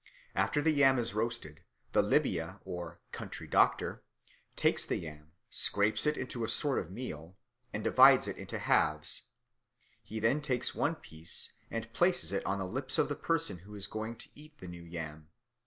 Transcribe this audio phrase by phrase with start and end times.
[0.33, 4.01] After the yam is roasted, the Libia, or country doctor,
[4.55, 7.37] takes the yam, scrapes it into a sort of meal,
[7.71, 9.29] and divides it into halves;
[10.01, 13.75] he then takes one piece, and places it on the lips of the person who
[13.75, 15.29] is going to eat the new yam.